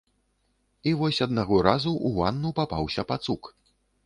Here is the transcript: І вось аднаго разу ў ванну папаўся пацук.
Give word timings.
І 0.91 0.93
вось 1.01 1.19
аднаго 1.25 1.59
разу 1.69 1.91
ў 1.93 2.09
ванну 2.21 2.49
папаўся 2.63 3.07
пацук. 3.15 3.41